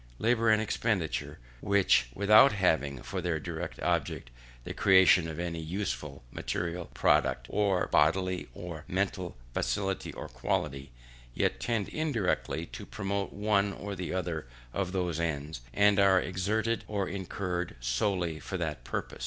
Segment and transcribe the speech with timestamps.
[0.17, 4.31] Labour and expenditure, which without having for their direct object
[4.63, 10.89] the creation of any useful material product or bodily or mental faculty or quality,
[11.35, 17.07] yet tend indirectly to promote one or other of those ends, and are exerted or
[17.07, 19.19] incurred solely for that purpose.